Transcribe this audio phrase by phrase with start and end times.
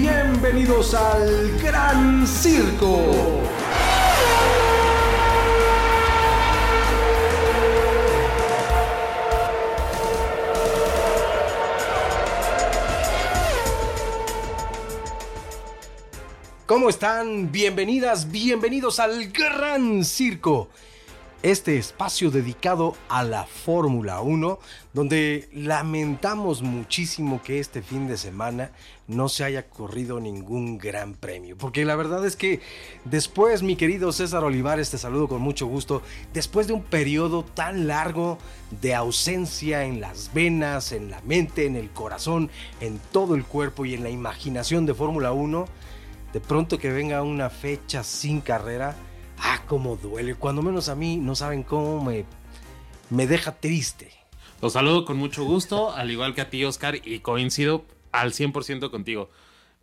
[0.00, 2.98] bienvenidos al Gran Circo.
[16.66, 17.52] ¿Cómo están?
[17.52, 20.70] Bienvenidas, bienvenidos al Gran Circo
[21.44, 24.58] este espacio dedicado a la Fórmula 1,
[24.94, 28.70] donde lamentamos muchísimo que este fin de semana
[29.08, 31.58] no se haya corrido ningún gran premio.
[31.58, 32.60] Porque la verdad es que
[33.04, 36.00] después, mi querido César Olivares, te saludo con mucho gusto,
[36.32, 38.38] después de un periodo tan largo
[38.80, 42.48] de ausencia en las venas, en la mente, en el corazón,
[42.80, 45.66] en todo el cuerpo y en la imaginación de Fórmula 1,
[46.32, 48.96] de pronto que venga una fecha sin carrera,
[49.38, 50.34] Ah, cómo duele.
[50.34, 52.24] Cuando menos a mí no saben cómo me,
[53.10, 54.10] me deja triste.
[54.62, 58.90] Los saludo con mucho gusto, al igual que a ti, Oscar, y coincido al 100%
[58.90, 59.30] contigo.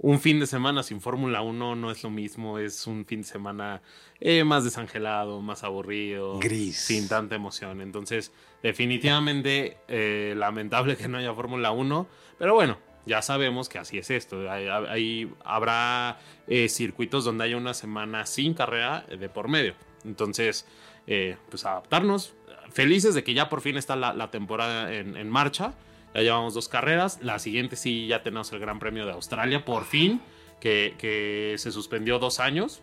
[0.04, 3.28] Un fin de semana sin Fórmula 1 no es lo mismo, es un fin de
[3.28, 3.84] semana
[4.20, 7.82] eh, más desangelado, más aburrido, gris, sin tanta emoción.
[7.82, 8.32] Entonces,
[8.64, 12.08] definitivamente eh, lamentable que no haya Fórmula 1,
[12.40, 14.50] pero bueno, ya sabemos que así es esto.
[14.50, 19.74] Ahí, habrá eh, circuitos donde haya una semana sin carrera de por medio.
[20.06, 20.68] Entonces,
[21.08, 22.34] eh, pues adaptarnos.
[22.72, 25.74] Felices de que ya por fin está la, temporada en, marcha.
[26.14, 27.20] Ya llevamos dos carreras.
[27.22, 30.22] La siguiente sí ya tenemos el Gran Premio de Australia, por fin,
[30.60, 32.82] que, se suspendió dos años.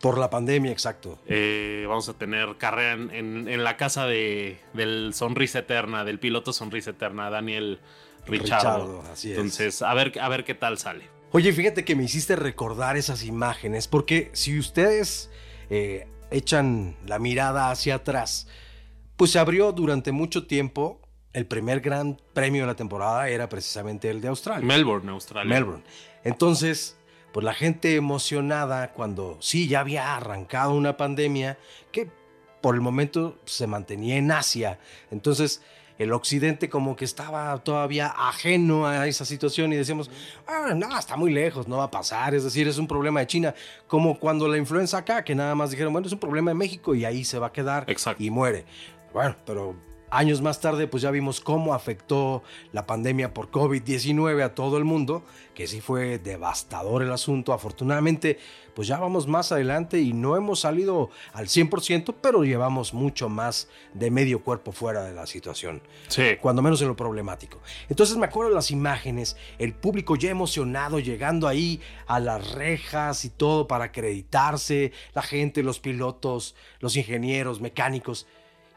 [0.00, 1.18] Por la pandemia, exacto.
[1.26, 6.90] Eh, vamos a tener carrera en, la casa de, del Sonrisa Eterna, del piloto Sonrisa
[6.90, 7.80] Eterna, Daniel
[8.26, 9.02] Richardo.
[9.12, 9.38] así es.
[9.38, 11.08] Entonces, a ver, a ver qué tal sale.
[11.32, 15.30] Oye, fíjate que me hiciste recordar esas imágenes, porque si ustedes
[15.70, 18.48] eh, echan la mirada hacia atrás,
[19.16, 21.00] pues se abrió durante mucho tiempo.
[21.32, 24.64] El primer gran premio de la temporada era precisamente el de Australia.
[24.64, 25.54] Melbourne, Australia.
[25.54, 25.82] Melbourne.
[26.24, 26.96] Entonces,
[27.32, 31.58] pues la gente emocionada cuando sí ya había arrancado una pandemia
[31.92, 32.08] que
[32.62, 34.78] por el momento se mantenía en Asia.
[35.10, 35.60] Entonces,
[35.98, 40.10] el occidente como que estaba todavía ajeno a esa situación y decíamos,
[40.46, 43.26] ah, no, está muy lejos, no va a pasar, es decir, es un problema de
[43.26, 43.54] China,
[43.86, 46.94] como cuando la influenza acá, que nada más dijeron, bueno, es un problema de México
[46.94, 47.86] y ahí se va a quedar
[48.18, 48.64] y muere.
[49.12, 49.74] Bueno, pero
[50.16, 54.84] Años más tarde, pues ya vimos cómo afectó la pandemia por COVID-19 a todo el
[54.84, 55.22] mundo,
[55.54, 57.52] que sí fue devastador el asunto.
[57.52, 58.38] Afortunadamente,
[58.74, 63.68] pues ya vamos más adelante y no hemos salido al 100%, pero llevamos mucho más
[63.92, 65.82] de medio cuerpo fuera de la situación.
[66.08, 66.38] Sí.
[66.40, 67.60] Cuando menos en lo problemático.
[67.90, 73.28] Entonces me acuerdo las imágenes, el público ya emocionado, llegando ahí a las rejas y
[73.28, 78.26] todo para acreditarse, la gente, los pilotos, los ingenieros, mecánicos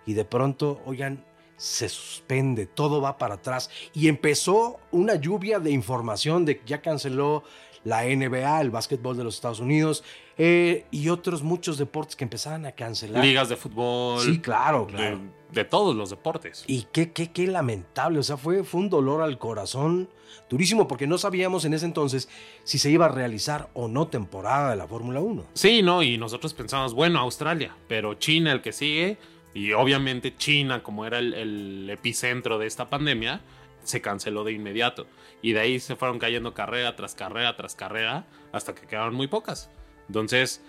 [0.06, 1.24] y de pronto, oigan,
[1.60, 6.82] se suspende, todo va para atrás y empezó una lluvia de información de que ya
[6.82, 7.44] canceló
[7.84, 10.04] la NBA, el básquetbol de los Estados Unidos
[10.38, 13.24] eh, y otros muchos deportes que empezaban a cancelar.
[13.24, 14.22] Ligas de fútbol.
[14.22, 15.20] Sí, claro, claro.
[15.52, 16.64] De, todos los deportes.
[16.68, 20.10] Y qué, qué, qué lamentable, o sea, fue, fue un dolor al corazón
[20.50, 22.30] durísimo porque no sabíamos en ese entonces
[22.64, 25.44] si se iba a realizar o no temporada de la Fórmula 1.
[25.54, 29.18] Sí, no, y nosotros pensamos, bueno, Australia, pero China el que sigue
[29.54, 33.42] y obviamente China, como era el, epicentro de esta pandemia,
[33.84, 35.08] se canceló de inmediato.
[35.42, 39.28] Y de ahí se fueron cayendo carrera tras carrera tras carrera hasta que quedaron muy
[39.28, 39.70] pocas.
[40.08, 40.62] Entonces,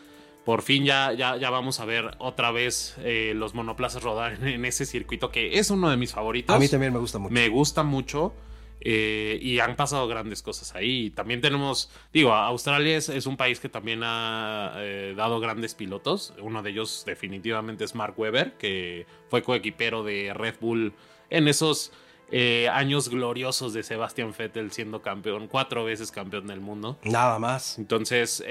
[0.44, 4.46] por fin ya, ya, ya vamos a ver otra vez eh, los monoplazas rodar en,
[4.46, 6.54] en, ese circuito que es uno de mis favoritos.
[6.54, 7.34] A mí también me gusta mucho.
[7.34, 8.34] Me gusta mucho.
[8.82, 11.10] Eh, y han pasado grandes cosas ahí.
[11.10, 16.32] También tenemos, digo, Australia es, un país que también ha eh, dado grandes pilotos.
[16.40, 20.94] Uno de ellos definitivamente es Mark Webber, que fue coequipero de Red Bull
[21.28, 21.92] en esos
[22.32, 26.98] eh, años gloriosos de Sebastian Vettel siendo campeón, cuatro veces campeón del mundo.
[27.02, 27.78] Nada más.
[27.78, 28.42] Entonces,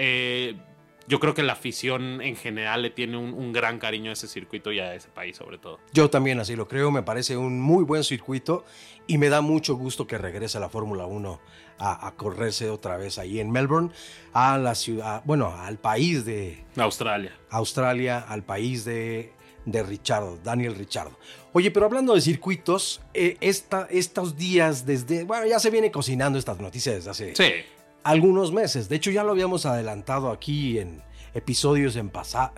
[1.10, 4.72] yo creo que la afición en general le tiene un, gran cariño a ese circuito
[4.72, 5.80] y a ese país sobre todo.
[5.92, 8.64] Yo también así lo creo, me parece un muy buen circuito
[9.08, 11.42] y me da mucho gusto que regrese la Fórmula 1
[11.80, 13.90] a, correrse otra vez ahí en Melbourne,
[14.34, 17.36] a la ciudad, bueno, al país de Australia.
[17.50, 19.34] Australia, al país de,
[19.66, 21.18] de Richardo, Daniel Richardo.
[21.54, 26.60] Oye, pero hablando de circuitos, eh, estos días desde, bueno, ya se viene cocinando estas
[26.60, 27.66] noticias desde hace sí
[28.04, 28.90] algunos meses.
[28.90, 31.02] De hecho, ya lo habíamos adelantado aquí en
[31.34, 32.12] episodios en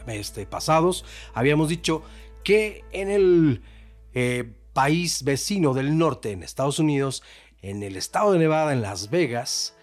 [0.07, 1.05] este, pasados.
[1.33, 2.03] Habíamos dicho
[2.43, 3.61] que en el
[4.13, 7.23] eh, país vecino del norte, en Estados Unidos,
[7.61, 9.75] en el estado de Nevada, en Las Vegas,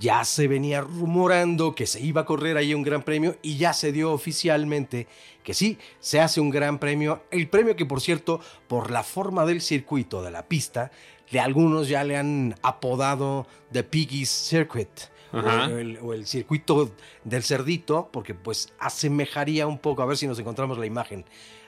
[0.00, 3.72] ya se venía rumorando que se iba a correr ahí un gran premio y ya
[3.72, 5.06] se dio oficialmente
[5.42, 7.22] que sí, se hace un gran premio.
[7.30, 10.90] El premio que por cierto, por la forma del circuito de la pista,
[11.30, 14.88] de algunos ya le han apodado The Piggy's Circuit
[15.32, 16.92] o el, o el circuito
[17.24, 21.24] del cerdito, porque pues asemejaría un poco, a ver si nos encontramos la imagen,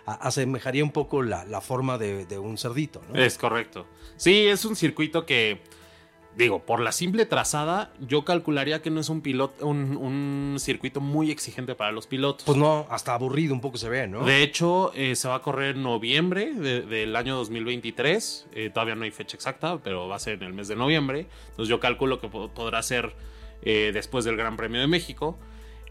[0.06, 3.19] a- asemejaría un poco la, la forma de, de un cerdito, ¿no?
[3.20, 3.87] Es correcto.
[4.17, 5.61] Sí, es un circuito que,
[6.37, 11.00] digo, por la simple trazada, yo calcularía que no es un piloto, un, un circuito
[11.00, 12.44] muy exigente para los pilotos.
[12.44, 14.25] Pues no, hasta aburrido un poco se ve, ¿no?
[14.25, 18.47] De hecho, eh, se va a correr en noviembre de- del año 2023.
[18.53, 21.27] Eh, todavía no hay fecha exacta, pero va a ser en el mes de noviembre.
[21.50, 23.15] Entonces yo calculo que po- podrá ser
[23.62, 25.38] eh, después del Gran Premio de México.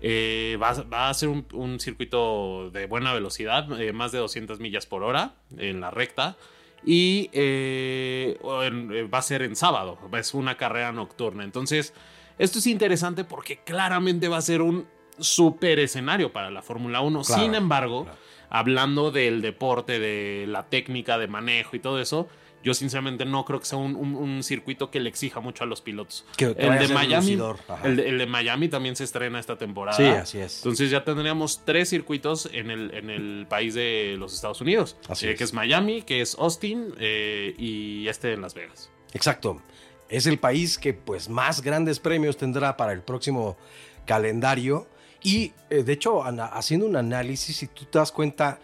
[0.01, 4.19] Eh, va, a- va a ser un, un circuito de buena velocidad, eh, más de
[4.19, 6.38] 200 millas por hora en la recta.
[6.85, 11.43] Y eh, eh, va a ser en sábado, es una carrera nocturna.
[11.43, 11.93] Entonces,
[12.37, 14.87] esto es interesante porque claramente va a ser un
[15.17, 17.21] super escenario para la Fórmula 1.
[17.23, 18.19] Claro, Sin embargo, claro.
[18.49, 22.27] hablando del deporte, de la técnica de manejo y todo eso,
[22.65, 25.67] yo sinceramente no creo que sea un, un- un circuito que le exija mucho a
[25.67, 26.25] los pilotos.
[26.35, 27.38] Que- que el, de Miami,
[27.83, 29.95] el, de, el de Miami también se estrena esta temporada.
[29.95, 30.57] Sí, así es.
[30.57, 34.97] Entonces ya tendríamos tres circuitos en el, en el país de los Estados Unidos.
[35.07, 35.38] Así Eh, es.
[35.38, 38.89] Que es Miami, que es Austin eh, y este en Las Vegas.
[39.13, 39.61] Exacto.
[40.09, 43.57] Es el país que pues más grandes premios tendrá para el próximo
[44.06, 44.88] calendario.
[45.23, 48.59] Y eh, de hecho, haciendo un análisis, si tú te das cuenta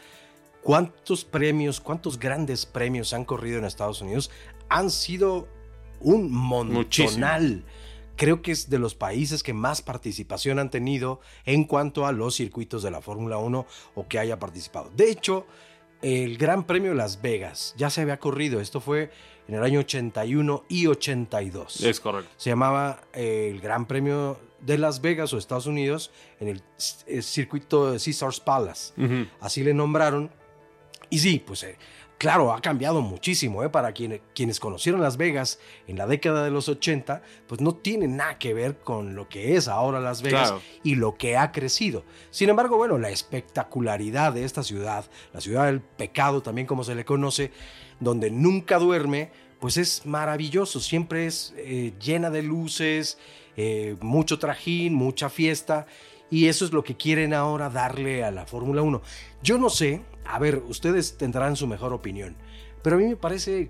[0.63, 4.31] cuántos premios, cuántos grandes premios han corrido en Estados Unidos,
[4.69, 5.47] han sido
[5.99, 7.63] un montonal.
[8.15, 12.35] Creo que es de los países que más participación han tenido en cuanto a los
[12.35, 13.65] circuitos de la Fórmula 1
[13.95, 14.91] o que haya participado.
[14.95, 15.45] De hecho,
[16.01, 18.59] el Gran Premio de Las Vegas ya se había corrido.
[18.59, 19.11] Esto fue
[19.47, 21.81] en el año 81 y 82.
[21.81, 22.31] Es correcto.
[22.37, 26.63] Se llamaba eh, el Gran Premio de Las Vegas o Estados Unidos en el
[27.07, 28.93] eh, circuito de Caesars Palace.
[29.39, 30.31] Así le nombraron.
[31.11, 31.77] Y sí, pues eh,
[32.17, 33.63] claro, ha cambiado muchísimo.
[33.63, 33.69] ¿eh?
[33.69, 38.07] Para quien- quienes conocieron Las Vegas en la década de los 80, pues no tiene
[38.07, 40.61] nada que ver con lo que es ahora Las Vegas Claro.
[40.83, 42.03] y lo que ha crecido.
[42.31, 46.95] Sin embargo, bueno, la espectacularidad de esta ciudad, la ciudad del pecado también como se
[46.95, 47.51] le conoce,
[47.99, 50.79] donde nunca duerme, pues es maravilloso.
[50.79, 53.17] Siempre es eh, llena de luces,
[53.57, 55.85] eh, mucho trajín, mucha fiesta.
[56.29, 59.01] Y eso es lo que quieren ahora darle a la Fórmula 1.
[59.43, 62.35] Yo no sé, a ver, ustedes tendrán su mejor opinión,
[62.81, 63.69] pero a mí me parece,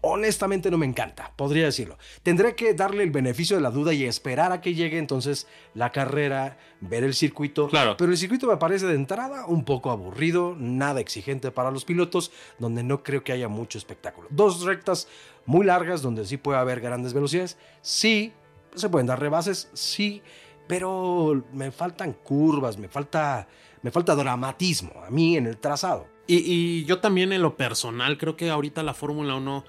[0.00, 1.98] honestamente no me encanta, podría decirlo.
[2.22, 5.92] Tendré que darle el beneficio de la duda y esperar a que llegue entonces la
[5.92, 7.68] carrera, ver el circuito.
[7.68, 7.96] Claro.
[7.96, 12.32] Pero el circuito me parece de entrada un poco aburrido, nada exigente para los pilotos,
[12.58, 14.28] donde no creo que haya mucho espectáculo.
[14.30, 15.08] Dos rectas
[15.46, 18.32] muy largas donde sí puede haber grandes velocidades, sí,
[18.74, 20.22] se pueden dar rebases, sí,
[20.66, 23.46] pero me faltan curvas, me falta,
[23.84, 26.08] me falta dramatismo a mí en el trazado.
[26.26, 29.62] Y, y yo también en lo personal creo que ahorita la Fórmula 1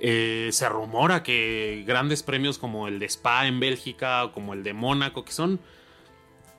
[0.00, 4.62] eh, se rumora que grandes premios como el de Spa en Bélgica o como el
[4.62, 5.60] de Mónaco, que son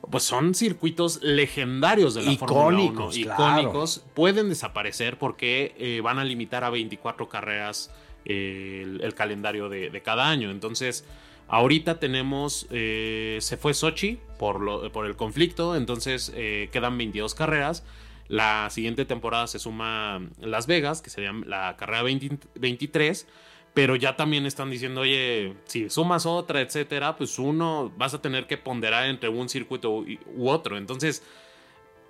[0.09, 3.59] pues son circuitos legendarios de la Fórmula 1, Icónicos, claro.
[3.59, 7.91] icónicos, pueden desaparecer porque eh, van a limitar a 24 carreras
[8.25, 10.49] eh, el, el calendario de, de cada año.
[10.49, 11.05] Entonces,
[11.49, 17.35] ahorita tenemos, eh, se fue Sochi por, lo, por el conflicto, entonces eh, quedan 22
[17.35, 17.83] carreras.
[18.27, 23.27] La siguiente temporada se suma Las Vegas, que sería la carrera 20 23.
[23.73, 28.47] Pero ya también están diciendo, oye, si sumas otra, etcétera, pues uno vas a tener
[28.47, 30.77] que ponderar entre un circuito u, u otro.
[30.77, 31.23] Entonces,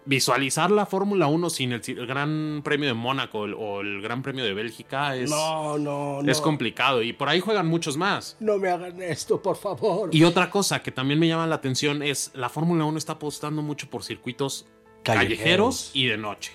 [0.09, 4.23] visualizar la Fórmula 1 sin el, el Gran Premio de Mónaco el- o el Gran
[4.23, 6.31] Premio de Bélgica es, No, no, no.
[6.31, 7.03] es complicado.
[7.03, 8.35] Y por ahí juegan muchos más.
[8.39, 10.09] No me hagan esto, por favor.
[10.11, 13.61] Y otra cosa que también me llama la atención es la Fórmula 1 está apostando
[13.61, 14.65] mucho por circuitos
[15.03, 15.91] callejeros, Callejeros.
[15.93, 16.51] y de noche.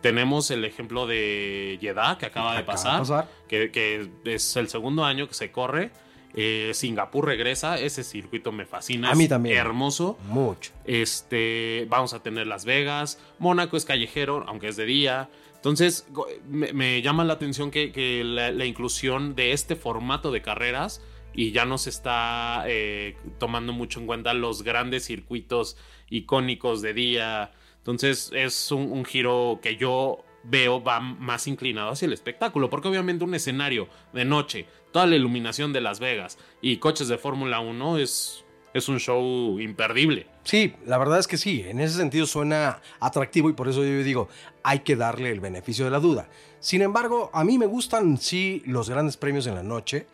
[0.00, 3.28] Tenemos el ejemplo de Jeddah que acaba de Acaba de pasar, pasar.
[3.48, 5.90] Que, que es el segundo año que se corre.
[6.34, 9.10] Eh, Singapur regresa, ese circuito me fascina.
[9.10, 9.56] A mí también.
[9.56, 10.18] Hermoso.
[10.28, 10.72] Mucho.
[10.84, 13.18] Este, vamos a tener Las Vegas.
[13.38, 15.28] Mónaco es callejero, aunque es de día.
[15.56, 16.06] Entonces,
[16.48, 21.02] me, me llama la atención que, que la, la inclusión de este formato de carreras
[21.34, 25.76] y ya no se está eh, tomando mucho en cuenta los grandes circuitos
[26.10, 27.52] icónicos de día.
[27.78, 32.88] Entonces, es un, un giro que yo veo va más inclinado hacia el espectáculo, porque
[32.88, 34.66] obviamente un escenario de noche,
[34.98, 39.60] toda la iluminación de Las Vegas y coches de Fórmula 1 es, es un show
[39.60, 40.26] imperdible.
[40.42, 44.02] Sí, la verdad es que sí, en ese sentido suena atractivo y por eso yo
[44.02, 44.28] digo,
[44.64, 46.28] hay que darle el beneficio de la duda.
[46.58, 50.08] Sin embargo, a mí me gustan sí los grandes premios en la noche,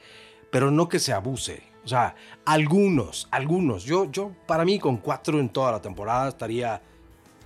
[0.51, 1.63] pero no que se abuse.
[1.83, 2.15] O sea,
[2.45, 3.85] algunos, algunos.
[3.85, 6.83] Yo, yo para mí con cuatro en toda la temporada estaría...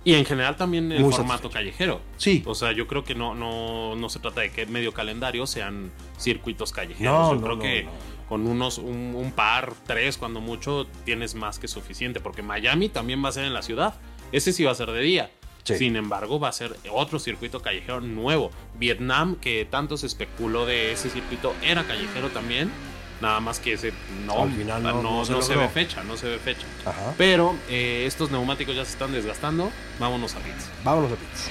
[0.03, 1.53] Y en general también el Muy formato satisfecho.
[1.53, 2.01] callejero.
[2.17, 5.45] Sí, O sea, yo creo que no, no, no se trata de que medio calendario
[5.45, 7.13] sean circuitos callejeros.
[7.13, 7.87] No, yo no, creo no, que
[8.29, 13.23] con unos, un, un par, tres, cuando mucho, tienes más que suficiente, porque Miami también
[13.23, 13.95] va a ser en la ciudad.
[14.31, 15.31] Ese sí va a ser de día.
[15.63, 15.77] Sí.
[15.77, 18.49] Sin embargo, va a ser otro circuito callejero nuevo.
[18.75, 22.71] Vietnam, que tanto se especuló de ese circuito, era callejero también.
[23.21, 23.91] Nada más que ese
[24.25, 25.67] no, Al final no- no, no se no se logró.
[25.67, 26.65] ve fecha, no se ve fecha.
[26.85, 27.13] Ajá.
[27.17, 29.71] Pero eh, estos neumáticos ya se están desgastando.
[29.99, 30.69] Vámonos a pits.
[30.83, 31.49] Vámonos a pits.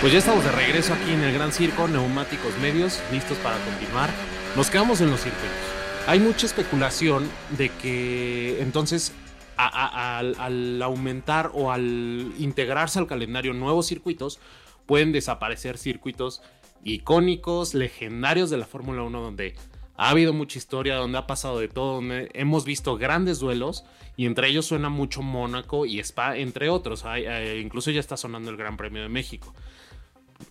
[0.00, 4.08] Pues ya estamos de regreso aquí en el Gran Circo, neumáticos medios, listos para continuar.
[4.56, 5.79] Nos quedamos en los circuitos.
[6.06, 9.12] Hay mucha especulación de que entonces
[9.56, 14.40] al aumentar o al integrarse al calendario nuevos circuitos,
[14.86, 16.42] pueden desaparecer circuitos
[16.82, 19.54] icónicos, legendarios de la Fórmula 1, donde
[19.96, 23.84] ha habido mucha historia, donde ha pasado de todo, donde hemos visto grandes duelos
[24.16, 27.04] y entre ellos suena mucho Mónaco y Spa, entre otros.
[27.04, 29.54] Hay, eh, incluso ya está sonando el Gran Premio de México.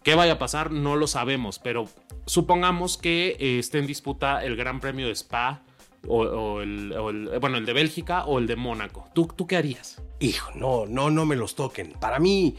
[0.04, 0.72] ¿Qué vaya a pasar?
[0.72, 1.88] No lo sabemos, pero
[2.30, 5.64] supongamos que eh, esté en disputa el Gran Premio de Spa
[6.08, 6.94] o, el-
[7.42, 9.10] bueno, el de Bélgica o el de Mónaco.
[9.16, 10.02] ¿Tú, ¿Tú qué harías?
[10.20, 11.94] Hijo, no, no, no me los toquen.
[12.00, 12.56] Para mí,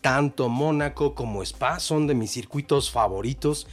[0.00, 3.66] tanto Mónaco como Spa son de mis circuitos favoritos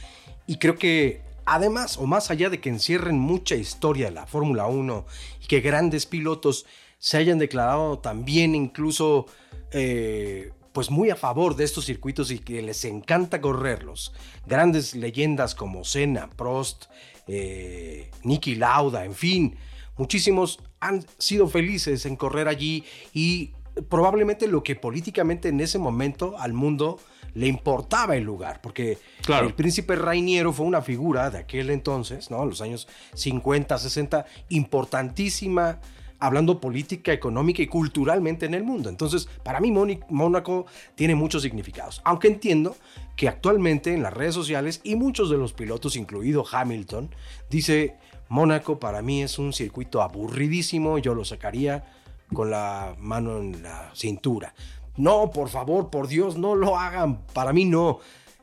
[0.48, 4.66] y creo que además o más allá de que encierren mucha historia de la Fórmula
[4.66, 5.06] 1
[5.42, 6.66] y que grandes pilotos
[6.98, 9.26] se hayan declarado también incluso
[9.70, 14.12] eh, pues muy a favor de estos circuitos y que les encanta correrlos.
[14.46, 16.84] Grandes leyendas como Senna, Prost,
[17.26, 19.56] eh, Niki Lauda, en fin,
[19.96, 23.52] muchísimos han sido felices en correr allí y
[23.88, 27.00] probablemente lo que políticamente en ese momento al mundo
[27.32, 29.46] le importaba el lugar, porque Claro.
[29.46, 32.42] el príncipe Rainiero fue una figura de aquel entonces, ¿no?
[32.42, 35.80] En los años 50, 60, importantísima,
[36.18, 38.88] hablando política, económica y culturalmente en el mundo.
[38.88, 39.72] Entonces, para mí
[40.08, 42.76] Mónaco tiene muchos significados, aunque entiendo
[43.16, 47.10] que actualmente en las redes sociales y muchos de los pilotos, incluido Hamilton,
[47.50, 47.96] dice,
[48.28, 51.84] Mónaco para mí es un circuito aburridísimo, yo lo sacaría
[52.32, 54.54] con la mano en la cintura.
[54.96, 57.22] No, por favor, por Dios, no lo hagan.
[57.32, 57.98] Para mí no.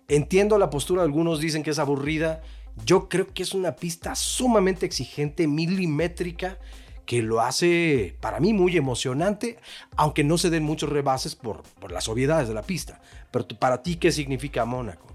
[0.08, 2.42] Entiendo la postura algunos, dicen que es aburrida.
[2.86, 6.60] Yo creo que es una pista sumamente exigente, milimétrica,
[7.05, 9.57] que lo hace para mí muy emocionante,
[9.95, 13.01] aunque no se den muchos rebases por, por las obviedades de la pista.
[13.31, 15.07] Pero para ti, ¿qué significa Mónaco?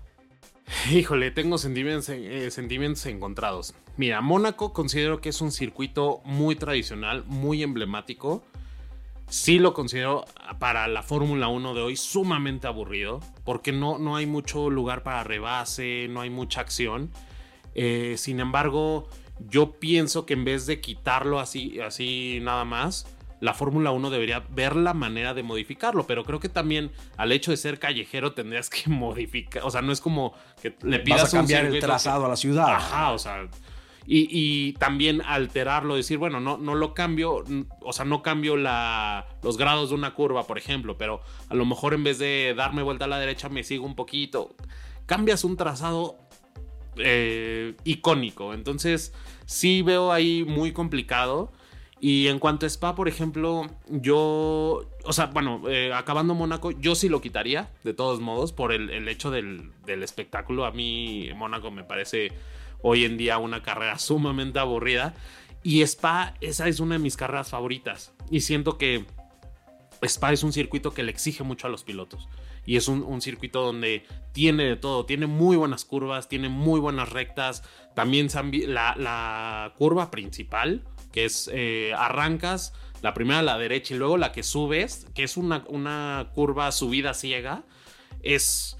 [0.91, 3.75] Híjole, tengo sentimientos, eh, sentimientos encontrados.
[3.97, 8.43] Mira, Mónaco considero que es un circuito muy tradicional, muy emblemático.
[9.29, 10.25] Sí lo considero
[10.59, 15.25] para la Fórmula 1 de hoy sumamente aburrido, porque no, no hay mucho lugar para
[15.25, 17.11] rebase, no hay mucha acción.
[17.75, 19.09] Eh, sin embargo,
[19.41, 23.07] yo pienso que en vez de quitarlo así, así nada más,
[23.41, 27.51] la Fórmula 1 debería ver la manera de modificarlo, pero creo que también al hecho
[27.51, 31.35] de ser callejero tendrías que modificar, o sea, no es como que le pidas Vas
[31.35, 32.75] a cambiar un el trazado a la ciudad.
[32.75, 33.49] Ajá, o sea.
[34.11, 37.45] Y, y también alterarlo, decir, bueno, no, no lo cambio,
[37.83, 41.67] o sea, no cambio la, los grados de una curva, por ejemplo, pero a lo
[41.67, 44.57] mejor en vez de darme vuelta a la derecha me sigo un poquito.
[45.05, 46.28] Cambias un trazado
[47.01, 48.55] eh, icónico.
[48.55, 49.13] Entonces,
[49.47, 51.53] sí veo ahí muy complicado.
[52.01, 56.95] Y en cuanto a Spa, por ejemplo, yo, o sea, bueno, eh, acabando Mónaco, yo
[56.95, 60.65] sí lo quitaría, de todos modos, por el, el hecho del, del espectáculo.
[60.65, 62.31] A mí Mónaco me parece
[62.83, 65.15] hoy en día una carrera sumamente aburrida.
[65.63, 68.13] Y Spa, esa es una de mis carreras favoritas.
[68.31, 69.05] Y siento que
[70.03, 72.29] Spa es un circuito que le exige mucho a los pilotos.
[72.69, 75.07] Y es un, un circuito donde tiene de todo.
[75.07, 77.63] Tiene muy buenas curvas, tiene muy buenas rectas.
[77.95, 78.29] También
[78.67, 84.19] la, la curva principal, que es eh, arrancas, la primera a la derecha y luego
[84.19, 87.63] la que subes, que es una, una curva subida ciega,
[88.23, 88.77] es,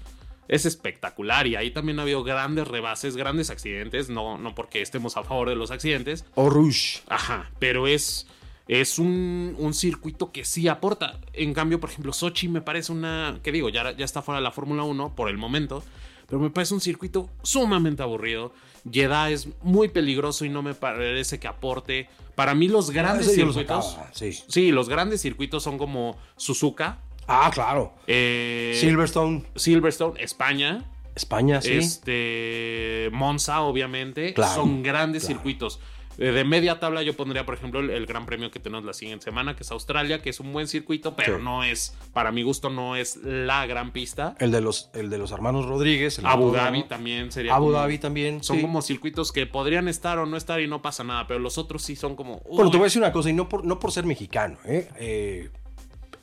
[0.47, 1.47] es espectacular.
[1.47, 4.11] Y ahí también ha habido grandes rebases, grandes accidentes.
[4.11, 7.01] No, no porque estemos a favor de los accidentes, O Rouge.
[7.07, 8.27] Ajá, pero es,
[8.69, 11.19] es un, un circuito que sí aporta.
[11.33, 14.43] En cambio, por ejemplo, Sochi me parece una, que digo, ya, ya está fuera de
[14.43, 15.83] la Fórmula 1 por el momento,
[16.27, 18.53] pero me parece un circuito sumamente aburrido.
[18.89, 22.07] Jeddah es muy peligroso y no me parece que aporte.
[22.35, 23.97] Para mí los grandes yo lo circuitos...
[24.13, 24.31] sí.
[24.47, 27.93] Sí, los grandes circuitos son como Suzuka, Ah, claro.
[28.07, 30.85] eh, Silverstone, Silverstone, España,
[31.15, 31.73] España, sí.
[31.73, 35.35] este Monza, obviamente, Claro, son grandes claro.
[35.35, 35.79] circuitos.
[36.19, 38.93] Eh, De media tabla yo pondría, por ejemplo, el, el gran premio que tenemos la
[38.93, 41.43] siguiente semana, que es Australia, que es un buen circuito, pero Sí.
[41.43, 44.35] no es, para mi gusto, no es la gran pista.
[44.39, 46.19] El de los, el de los hermanos Rodríguez.
[46.19, 46.51] el Abu.
[46.51, 48.43] Dhabi también sería Abu como- Dhabi también.
[48.43, 48.61] Son sí.
[48.61, 51.81] como circuitos que podrían estar o no estar y no pasa nada, pero los otros
[51.83, 52.41] sí son como...
[52.51, 54.89] Bueno, te voy a decir una cosa, y no por, no por ser mexicano, ¿eh?
[54.99, 55.49] Eh,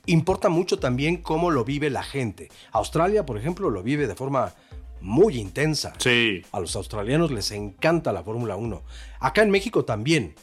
[0.07, 2.49] importa mucho también cómo lo vive la gente.
[2.73, 4.53] Australia, por ejemplo, lo vive de forma
[5.01, 5.93] muy intensa.
[5.99, 6.43] Sí.
[6.53, 8.83] A los australianos les encanta la Fórmula 1.
[9.21, 10.35] Acá en México también.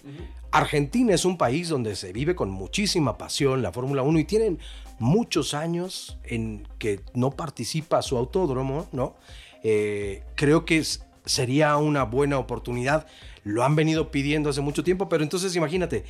[0.52, 4.60] Argentina es un país donde se vive con muchísima pasión la Fórmula 1 y tienen
[5.00, 9.16] muchos años en que no participa su autódromo, ¿no?
[9.64, 13.08] Eh, creo que es- sería una buena oportunidad.
[13.44, 16.04] Lo han venido pidiendo hace mucho tiempo, pero entonces imagínate,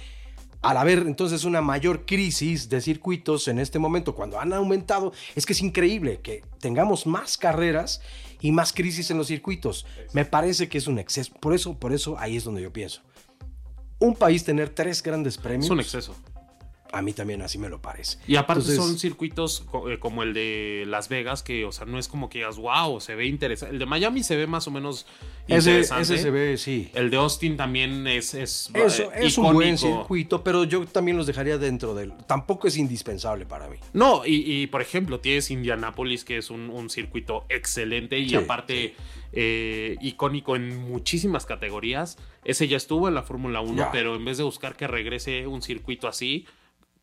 [0.62, 5.46] al haber entonces una mayor crisis de circuitos en este momento, cuando han aumentado, es
[5.46, 8.02] que es increíble que tengamos más carreras
[8.44, 9.86] y más crisis en los circuitos.
[10.12, 11.34] Me parece que es un exceso.
[11.40, 13.02] Por eso, por eso ahí es donde yo pienso.
[14.00, 16.14] Un país tener tres grandes premios, Es un exceso.
[16.94, 18.20] A mí también así me lo parece.
[18.28, 21.98] Y aparte Entonces- son circuitos eh, como el de Las Vegas, que, o sea, no
[22.00, 23.74] es como que digas, wow, se ve interesante.
[23.74, 25.06] El de Miami se ve más o menos
[25.48, 26.04] Ese, interesante.
[26.04, 26.90] ese se ve, sí.
[26.94, 31.18] El de Austin también es, es, Eso eh, es un buen circuito, pero yo también
[31.18, 32.14] los dejaría dentro del.
[32.28, 33.78] Tampoco es indispensable para mí.
[33.94, 38.36] No, y, y, por ejemplo, tienes Indianapolis, que es un, un circuito excelente y Sí,
[38.36, 38.94] aparte
[39.32, 42.18] eh, icónico en muchísimas categorías.
[42.46, 43.92] Ese ya estuvo en la Fórmula 1, Ya.
[43.92, 46.46] pero en vez de buscar que regrese un circuito así,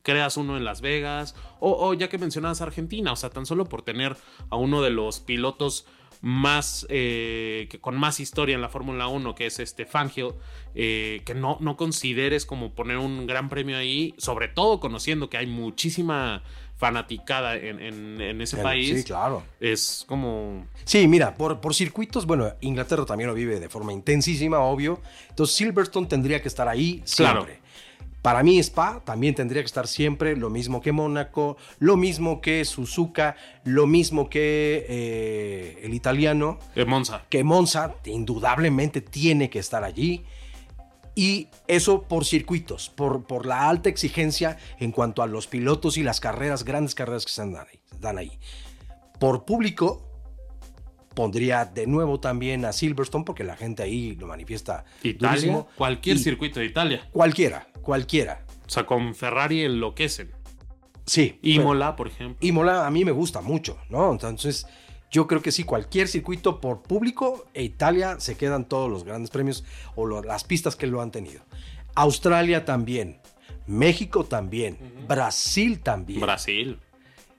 [0.03, 1.35] creas uno en Las Vegas.
[1.61, 4.17] O, o ya que mencionabas Argentina, o sea, tan solo por tener
[4.51, 5.87] a uno de los pilotos
[6.23, 10.37] más eh, que con más historia en la Fórmula 1 que es este Fangio
[10.75, 15.39] eh, que no, no consideres como poner un gran premio ahí sobre todo conociendo que
[15.39, 16.43] hay muchísima
[16.77, 19.43] fanaticada en, en- en ese país Sí, claro.
[19.61, 24.59] es como Sí, mira, por, por circuitos, bueno, Inglaterra también lo vive de forma intensísima,
[24.61, 25.01] obvio.
[25.31, 27.47] Entonces Silverstone tendría que estar ahí Claro.
[28.23, 32.65] Para mí Spa también tendría que estar siempre, lo mismo que Mónaco, lo mismo que
[32.65, 39.85] Suzuka, lo mismo que eh, el italiano, de Monza que Monza indudablemente tiene que estar
[39.85, 40.25] allí.
[41.15, 46.03] Y eso por circuitos, por, por la alta exigencia en cuanto a los pilotos y
[46.03, 47.81] las carreras, grandes carreras que se dan ahí.
[47.99, 48.39] dan ahí.
[49.19, 50.11] Por público,
[51.15, 54.85] pondría de nuevo también a Silverstone, porque la gente ahí lo manifiesta.
[55.03, 55.69] Italia durísimo.
[55.77, 58.45] cualquier Y circuito de Italia Cualquiera, cualquiera.
[58.67, 60.31] o sea con Ferrari enloquecen
[61.07, 61.39] Sí.
[61.43, 64.13] Imola por ejemplo Imola a mí me gusta mucho, ¿no?
[64.13, 64.67] Entonces,
[65.11, 69.31] yo creo que sí, cualquier circuito por público, e Italia se quedan todos los grandes
[69.31, 69.65] premios
[69.97, 71.43] o lo- las pistas que lo han tenido.
[71.97, 73.19] Australia también,
[73.67, 76.21] México también, Brasil también.
[76.21, 76.79] Brasil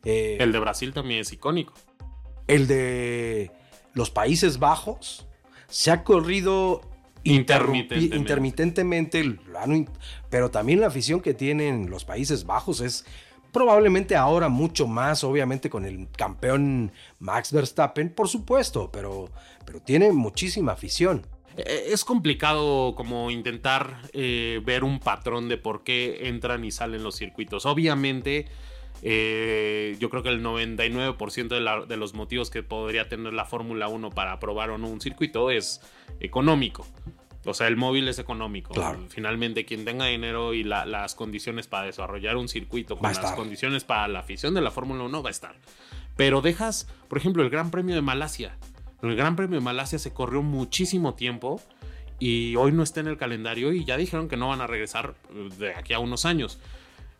[0.04, 1.74] Eh, el de Brasil también es icónico
[2.48, 3.52] el de
[3.94, 5.28] los Países Bajos
[5.70, 6.82] se ha corrido
[7.24, 9.40] Intermitentemente.
[10.30, 13.06] pero también la afición que tienen los Países Bajos es
[13.52, 19.30] probablemente ahora mucho más, obviamente con el campeón Max Verstappen, por supuesto, pero,
[19.66, 21.26] pero tiene muchísima afición.
[21.58, 27.04] Eh, Es complicado como intentar eh, ver un patrón de por qué entran y salen
[27.04, 27.66] los circuitos.
[27.66, 28.48] Obviamente,
[29.02, 33.46] eh, yo creo que el 99% de, la- de los motivos que podría tener la
[33.46, 35.82] Fórmula 1 para aprobar o no un circuito es
[36.20, 36.86] económico.
[37.46, 38.72] O sea, el móvil es económico.
[38.74, 39.00] Claro.
[39.10, 43.84] Finalmente, quien tenga dinero y la- las condiciones para desarrollar un circuito con las condiciones
[43.84, 45.56] para la afición de la Fórmula 1 va a estar.
[46.16, 48.58] Pero dejas, por ejemplo, el Gran Premio de Malasia.
[49.02, 51.60] El Gran Premio de Malasia se corrió muchísimo tiempo
[52.20, 55.16] y hoy no está en el calendario y ya dijeron que no van a regresar
[55.34, 56.60] eh, de aquí a unos años.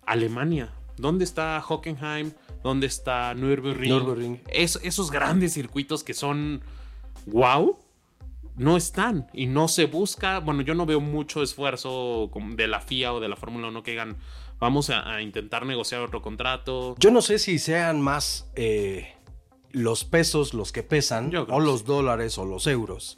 [0.06, 2.32] Alemania, ¿dónde está Hockenheim?
[2.64, 3.90] ¿Dónde está Nürburgring?
[3.92, 4.42] Nürburgring.
[4.48, 6.62] Es- esos grandes circuitos que son
[7.26, 7.78] wow,
[8.56, 10.40] no están y no se busca.
[10.40, 13.92] Bueno, yo no veo mucho esfuerzo de la FIA o de la Fórmula 1 que
[13.92, 14.18] digan,
[14.60, 16.96] vamos a, a intentar negociar otro contrato.
[17.00, 19.14] Yo no sé si sean más eh,
[19.72, 21.86] los pesos los que pesan, o los sí.
[21.88, 23.18] dólares o los euros,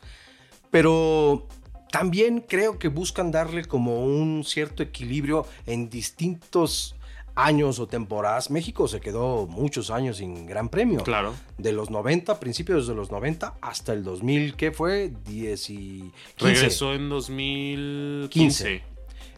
[0.72, 1.48] pero
[1.92, 6.96] también creo que buscan darle como un cierto equilibrio en distintos
[7.36, 8.50] años o temporadas.
[8.50, 11.04] México se quedó muchos años sin gran premio.
[11.04, 11.34] Claro.
[11.58, 15.12] De los 90, principios de los 90 hasta el 2000, ¿qué fue?
[15.26, 16.54] 10 y 15.
[16.54, 18.30] Regresó en 2015.
[18.30, 18.93] 15.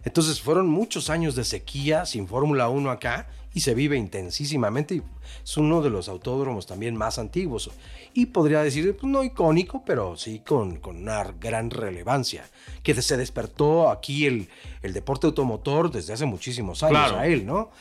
[0.05, 5.01] Entonces fueron muchos años de sequía sin Fórmula 1 acá y se vive intensísimamente.
[5.43, 7.71] Es uno de los autódromos también más antiguos.
[8.13, 12.45] Y podría decir, pues, no icónico, pero sí con, con una gran relevancia.
[12.83, 14.47] Que se despertó aquí el,
[14.83, 17.17] el deporte automotor desde hace muchísimos años Claro.
[17.17, 17.71] a él, ¿no?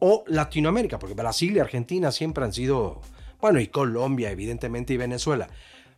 [0.00, 3.00] O Latinoamérica, porque Brasil y Argentina siempre han sido,
[3.40, 5.48] bueno, y Colombia, evidentemente, y Venezuela.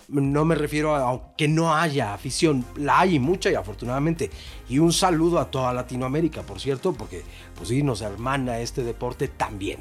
[0.09, 4.31] No me refiero a que no haya afición, la hay mucha y afortunadamente.
[4.69, 7.23] Y un saludo a toda Latinoamérica, por cierto, porque
[7.57, 9.81] pues sí, nos hermana este deporte también.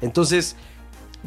[0.00, 0.56] Entonces,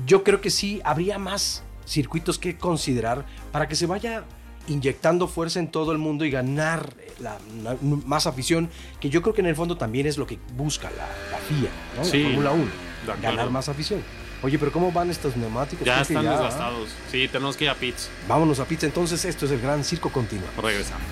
[0.06, 4.24] yo creo que sí, habría más circuitos que considerar para que se vaya
[4.68, 7.38] inyectando fuerza en todo el mundo y ganar la,
[7.82, 11.38] más afición, que yo creo que en el fondo también es lo que busca la,
[11.38, 12.04] FIA, ¿no?
[12.04, 14.02] la Fórmula 1, ganar más afición.
[14.44, 15.86] Oye, pero ¿cómo van estos neumáticos?
[15.86, 16.90] Ya están desgastados.
[17.12, 18.10] Sí, tenemos que ir a pits.
[18.28, 19.24] Vámonos a pits entonces.
[19.24, 20.48] Esto es el Gran Circo Continuo.
[20.60, 21.06] Regresamos.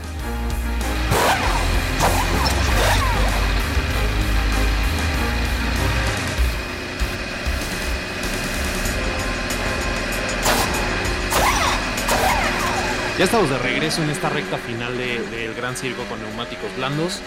[13.20, 17.20] Ya estamos de regreso en esta recta final del Gran Circo con neumáticos blandos.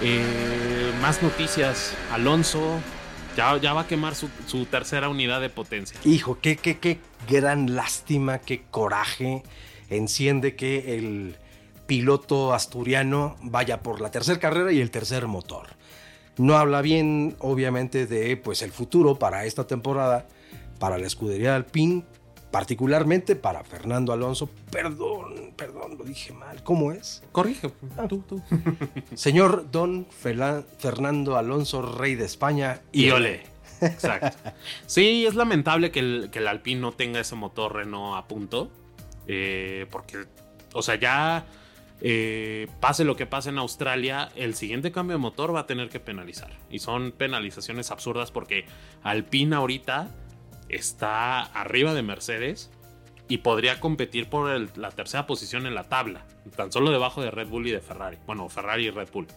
[0.00, 1.94] Eh, más noticias.
[2.10, 2.80] Alonso
[3.36, 4.28] ya, va a quemar su,
[4.66, 5.98] tercera unidad de potencia.
[6.04, 9.42] Hijo, qué, qué, qué gran lástima, qué coraje
[9.90, 11.36] enciende que el
[11.86, 15.68] piloto asturiano vaya por la tercera carrera y el tercer motor.
[16.38, 20.26] No habla bien, obviamente, de pues el futuro para esta temporada,
[20.78, 22.04] para la escudería Alpine,
[22.52, 24.48] particularmente para Fernando Alonso.
[24.70, 26.62] Perdón, perdón, lo dije mal.
[26.62, 27.24] ¿Cómo es?
[27.32, 28.06] Corrige, ah.
[28.06, 28.40] tú, tú.
[29.14, 32.82] Señor Don Fernando Alonso, rey de España.
[32.92, 33.42] Y, ole.
[33.80, 34.36] Exacto.
[34.86, 38.70] Sí, es lamentable que el, que el Alpine no tenga ese motor Renault a punto.
[39.26, 40.26] Eh, porque,
[40.74, 41.46] o sea, ya
[42.02, 45.88] eh, pase lo que pase en Australia, el siguiente cambio de motor va a tener
[45.88, 46.50] que penalizar.
[46.70, 48.66] Y son penalizaciones absurdas porque
[49.02, 50.10] Alpine ahorita
[50.72, 52.70] está arriba de Mercedes
[53.28, 57.48] y podría competir por la tercera posición en la tabla, tan solo debajo de Red
[57.48, 58.18] Bull y de Ferrari.
[58.26, 59.28] Bueno, Ferrari y Red Bull.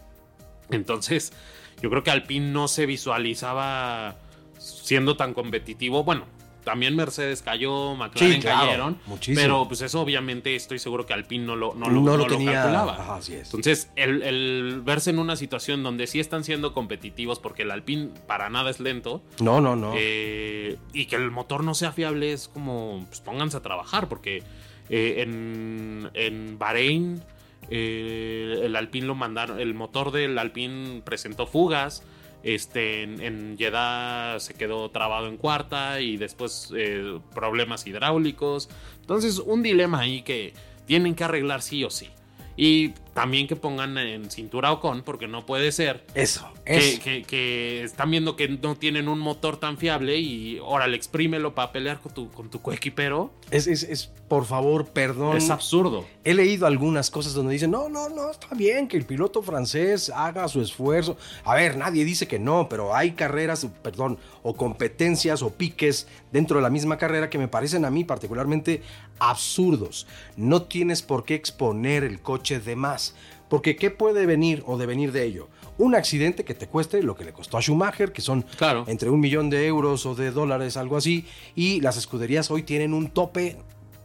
[0.70, 1.32] Entonces,
[1.80, 4.16] yo creo que Alpine no se visualizaba
[4.58, 6.04] siendo tan competitivo.
[6.04, 6.26] Bueno,
[6.66, 8.98] también Mercedes cayó, McLaren cayeron.
[9.24, 13.20] Pero pues eso obviamente estoy seguro que Alpine no lo, no lo, calculaba.
[13.28, 18.50] Entonces, el, verse en una situación donde sí están siendo competitivos, porque el Alpine para
[18.50, 19.22] nada es lento.
[19.38, 19.92] No, no, no.
[19.96, 24.42] Eh, y que el motor no sea fiable es como, pues pónganse a trabajar, porque
[24.90, 27.22] eh, en, en Bahrein
[27.70, 32.02] eh, el Alpine lo mandaron, el motor del Alpine presentó fugas.
[32.46, 38.68] Este, en, Jeddah se quedó trabado en cuarta y después eh, problemas hidráulicos.
[39.00, 40.54] Entonces, un dilema ahí que
[40.86, 42.08] tienen que arreglar sí o sí.
[42.56, 46.04] Y también que pongan en cintura o con, porque no puede ser.
[46.14, 51.54] Eso, que, Que, están viendo que no tienen un motor tan fiable y órale, exprímelo
[51.54, 53.32] para pelear con tu, con tu coequipero.
[53.50, 55.38] Es, es, es, por favor, perdón.
[55.38, 56.04] Es absurdo.
[56.24, 60.12] He leído algunas cosas donde dicen, no, no, no, está bien que el piloto francés
[60.14, 61.16] haga su esfuerzo.
[61.44, 66.58] A ver, nadie dice que no, pero hay carreras, perdón, o competencias o piques dentro
[66.58, 68.82] de la misma carrera que me parecen a mí particularmente
[69.18, 70.06] absurdos.
[70.36, 73.05] No tienes por qué exponer el coche de más.
[73.48, 75.48] Porque ¿qué puede venir o devenir de ello?
[75.78, 78.44] Un accidente que te cueste lo que le costó a Schumacher, que son
[78.86, 82.92] entre un millón de euros o de dólares, algo así, y las escuderías hoy tienen
[82.92, 83.56] un tope eh,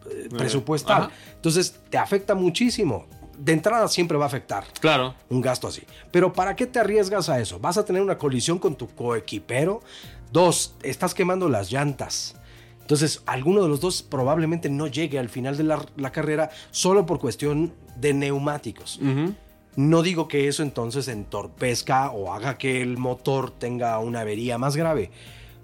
[0.10, 1.10] eh, presupuestal.
[1.36, 3.08] Entonces te afecta muchísimo.
[3.38, 4.66] De entrada siempre va a afectar.
[4.80, 5.16] Claro.
[5.30, 5.82] Un gasto así.
[6.12, 7.58] Pero ¿para qué te arriesgas a eso?
[7.60, 9.82] ¿Vas a tener una colisión con tu coequipero?
[10.32, 12.36] Dos, estás quemando las llantas.
[12.92, 17.20] Entonces, alguno de los dos probablemente no llegue al final de la, carrera solo por
[17.20, 19.00] cuestión de neumáticos.
[19.76, 24.76] No digo que eso entonces entorpezca o haga que el motor tenga una avería más
[24.76, 25.12] grave.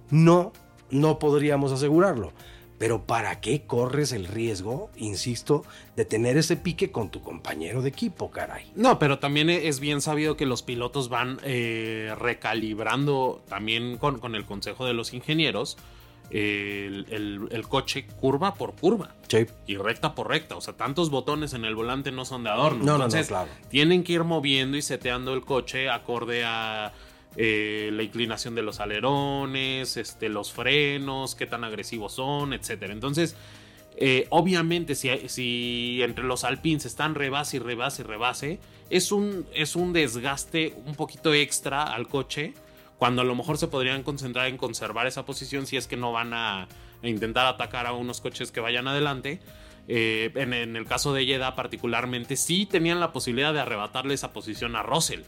[0.10, 0.54] No,
[0.90, 2.32] no podríamos asegurarlo.
[2.78, 5.63] Pero ¿para qué corres el riesgo, insisto,
[5.96, 8.72] de tener ese pique con tu compañero de equipo, caray?
[8.76, 14.36] No, pero también es bien sabido que los pilotos van eh, recalibrando también con, con
[14.36, 15.78] el consejo de los ingenieros
[16.30, 19.13] el, coche curva por curva
[19.66, 20.56] y recta por recta.
[20.56, 22.84] O sea, tantos botones en el volante no son de adorno.
[22.84, 26.94] No, Entonces, no, tienen que ir moviendo y seteando el coche acorde a
[27.36, 32.94] eh, la inclinación de los alerones, este, los frenos, qué tan agresivos son, etcétera.
[32.94, 33.36] Entonces,
[33.96, 38.60] eh, obviamente, si, si, entre los alpines están rebase y rebase y rebase,
[38.90, 42.54] es un, es un desgaste un poquito extra al coche
[42.97, 46.12] cuando a lo mejor se podrían concentrar en conservar esa posición si es que no
[46.12, 46.67] van a,
[47.03, 49.39] intentar atacar a unos coches que vayan adelante.
[49.88, 54.75] Eh, en, el caso de Yeda particularmente, sí tenían la posibilidad de arrebatarle esa posición
[54.75, 55.21] a Russell.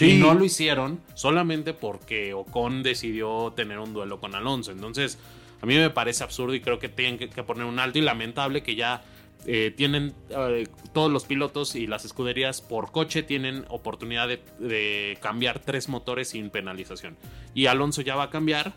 [0.00, 4.70] Y no lo hicieron solamente porque Ocon decidió tener un duelo con Alonso.
[4.70, 5.18] Entonces,
[5.60, 8.62] a mí me parece absurdo y creo que tienen que poner un alto y lamentable
[8.62, 9.02] que ya
[9.46, 15.60] eh, tienen eh, todos los pilotos y las escuderías por coche tienen oportunidad de, cambiar
[15.60, 17.16] tres motores sin penalización.
[17.54, 18.74] Y Alonso ya va a cambiar.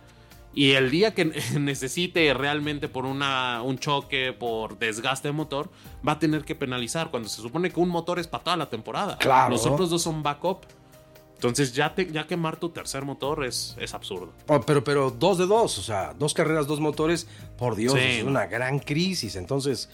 [0.55, 1.25] Y el día que
[1.59, 5.69] necesite realmente por una, un choque, por desgaste de motor,
[6.07, 8.69] va a tener que penalizar cuando se supone que un motor es para toda la
[8.69, 9.17] temporada.
[9.17, 9.51] Claro.
[9.51, 10.65] Los otros dos son backup.
[11.35, 14.31] Entonces ya, te, ya quemar tu tercer motor es, es absurdo.
[14.47, 17.99] Oh, pero, pero dos de dos, o sea, dos carreras, dos motores, por Dios, Sí.
[17.99, 19.35] es una gran crisis.
[19.35, 19.89] Entonces,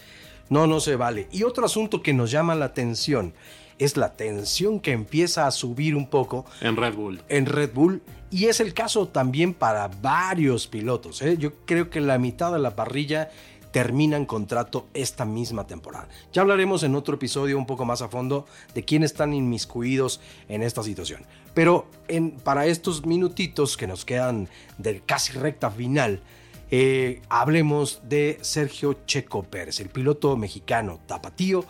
[0.50, 1.28] no, no se vale.
[1.32, 3.32] Y otro asunto que nos llama la atención
[3.78, 7.22] es la tensión que empieza a subir un poco En Red Bull.
[7.30, 8.02] en Red Bull.
[8.30, 11.22] Y es el caso también para varios pilotos.
[11.22, 11.36] ¿eh?
[11.38, 13.30] Yo creo que la mitad de la parrilla
[13.72, 16.08] terminan contrato esta misma temporada.
[16.32, 20.62] Ya hablaremos en otro episodio un poco más a fondo de quiénes están inmiscuidos en
[20.62, 21.24] esta situación.
[21.54, 26.20] Pero en, para estos minutitos que nos quedan del casi recta final,
[26.70, 31.64] eh, hablemos de Sergio Checo Pérez, el piloto mexicano tapatío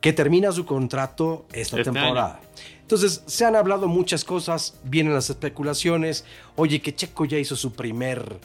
[0.00, 2.40] que termina su contrato esta Este temporada.
[2.80, 6.24] Entonces, se han hablado muchas cosas, vienen las especulaciones,
[6.56, 8.38] oye, que Checo ya hizo su primer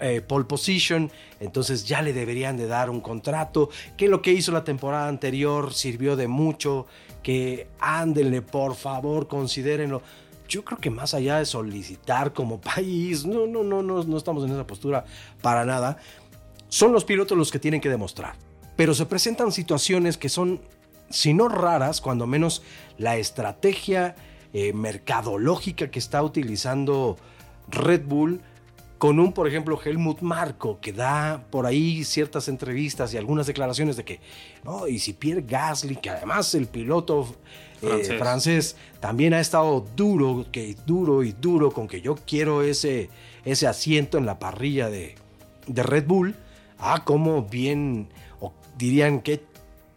[0.00, 4.52] eh, pole position, entonces ya le deberían de dar un contrato, que lo que hizo
[4.52, 6.86] la temporada anterior sirvió de mucho,
[7.22, 10.02] que ándenle, por favor, considérenlo.
[10.50, 14.44] Yo creo que más allá de solicitar como país, no, no, no, no, no estamos
[14.44, 15.04] en esa postura
[15.40, 15.96] para nada.
[16.68, 18.34] Son los pilotos los que tienen que demostrar.
[18.76, 20.60] Pero se presentan situaciones que son,
[21.08, 22.62] si no raras, cuando menos
[22.98, 24.16] la estrategia
[24.52, 27.16] eh, mercadológica que está utilizando
[27.68, 28.40] Red Bull
[28.98, 33.96] con un, por ejemplo, Helmut Marco, que da por ahí ciertas entrevistas y algunas declaraciones
[33.96, 34.20] de que,
[34.62, 37.34] no, y si Pierre Gasly, que además el piloto
[37.82, 38.76] eh, Francés.
[39.00, 43.10] también ha estado duro, que duro y duro con que yo quiero ese,
[43.44, 45.14] ese asiento en la parrilla de,
[45.66, 46.34] de Red Bull.
[46.78, 48.08] Ah, cómo bien,
[48.40, 49.42] o dirían que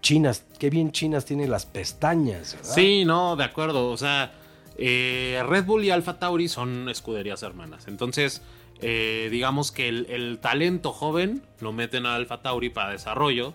[0.01, 2.55] chinas, qué bien chinas tienen las pestañas.
[2.55, 2.75] ¿verdad?
[2.75, 3.89] Sí, no, de acuerdo.
[3.89, 4.33] O sea,
[4.77, 7.87] eh, Red Bull y Alfa Tauri son escuderías hermanas.
[7.87, 8.41] Entonces,
[8.81, 13.53] eh, digamos que el, el talento joven lo meten a Alfa Tauri para desarrollo.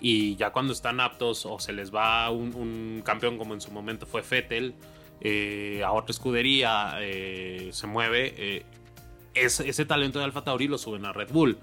[0.00, 4.06] Y ya cuando están aptos o se les va un, campeón como en su momento
[4.06, 4.74] fue Fettel
[5.20, 8.62] eh, a otra escudería, eh, se mueve, eh,
[9.34, 11.58] ese, ese talento de Alfa Tauri lo suben a Red Bull.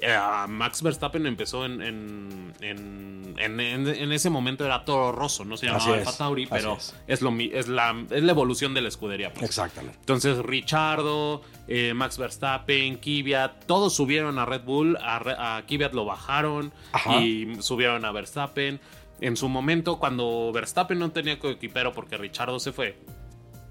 [0.00, 0.16] Eh,
[0.48, 5.56] Max Verstappen empezó en, en, en, en- en- en ese momento era Toro Rosso, no
[5.56, 6.94] se llamaba Alfa Tauri, pero es.
[7.08, 9.32] es, lo, es, la, es la evolución de la escudería.
[9.32, 9.44] pues.
[9.46, 9.98] Exactamente.
[9.98, 16.04] Entonces, Richardo, eh, Max Verstappen, Kvyat, todos subieron a Red Bull, a, a Kvyat lo
[16.04, 17.16] bajaron Ajá.
[17.20, 18.80] y subieron a Verstappen.
[19.20, 22.96] En su momento, cuando Verstappen no tenía coequipero porque Richardo se fue,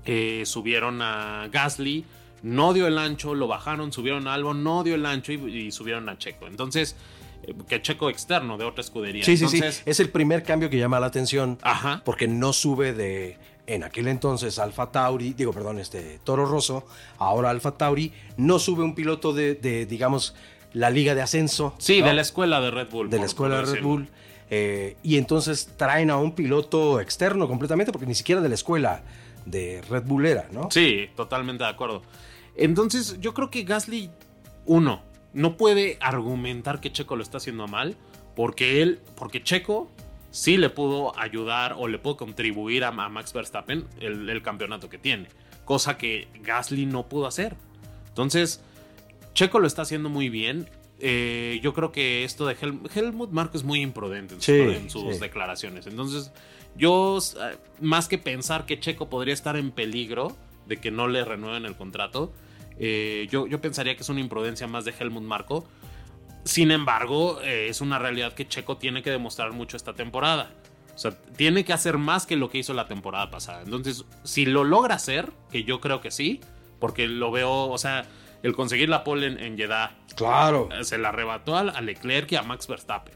[0.03, 2.03] eh, subieron a Gasly,
[2.43, 5.35] no dio el ancho, lo bajaron, subieron a Albon, no dio el ancho y,
[5.67, 6.47] y subieron a Checo.
[6.47, 6.95] Entonces,
[7.43, 9.23] eh, que Checo externo de otra escudería.
[9.23, 9.57] Sí, sí, sí.
[9.57, 11.57] Entonces, Es el primer cambio que llama la atención.
[11.61, 12.01] Ajá.
[12.05, 16.85] Porque no sube de, en aquel entonces, Alfa Tauri, digo, perdón, este Toro Rosso,
[17.17, 20.35] ahora Alfa Tauri, no sube un piloto de, de, digamos,
[20.73, 21.73] la liga de ascenso.
[21.79, 22.07] Sí, ¿no?
[22.07, 23.09] de la escuela de Red Bull.
[23.09, 23.83] de la escuela de Red.
[23.83, 24.07] Bull.
[24.49, 29.01] eh, y entonces traen a un piloto externo completamente, porque ni siquiera de la escuela
[29.45, 30.69] de Red Bull era, ¿no?
[30.71, 32.03] Sí, totalmente de acuerdo.
[32.57, 34.09] Entonces, yo creo que Gasly,
[34.65, 35.01] uno,
[35.33, 37.95] no puede argumentar que Checo lo está haciendo mal,
[38.35, 39.89] porque él, porque Checo
[40.31, 44.89] sí le pudo ayudar o le pudo contribuir a, a Max Verstappen el, el campeonato
[44.89, 45.27] que tiene,
[45.65, 47.55] cosa que Gasly no pudo hacer.
[48.09, 48.61] Entonces,
[49.33, 50.67] Checo lo está haciendo muy bien.
[50.99, 54.75] Eh, yo creo que esto de Hel- Helmut Marko es muy imprudente en, Sí, sus-
[54.75, 55.19] en sus sí.
[55.21, 55.85] declaraciones.
[55.85, 56.31] Entonces,
[56.75, 61.23] yo, eh, más que pensar que Checo podría estar en peligro de que no le
[61.23, 62.33] renueven el contrato,
[62.79, 65.67] eh, yo, yo pensaría que es una imprudencia más de Helmut Marko.
[66.43, 70.51] Sin embargo, eh, es una realidad que Checo tiene que demostrar mucho esta temporada.
[70.95, 73.61] O sea, tiene que hacer más que lo que hizo la temporada pasada.
[73.63, 76.41] Entonces, si lo logra hacer, que yo creo que sí,
[76.79, 78.05] porque lo veo, o sea,
[78.43, 80.69] el conseguir la pole en, en Jeddah Claro.
[80.71, 83.13] eh, se la arrebató a, a Leclerc y a Max Verstappen.